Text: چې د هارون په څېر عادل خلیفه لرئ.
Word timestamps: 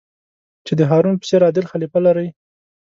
چې 0.65 0.73
د 0.79 0.81
هارون 0.89 1.15
په 1.17 1.25
څېر 1.29 1.41
عادل 1.45 1.65
خلیفه 1.71 1.99
لرئ. 2.05 2.27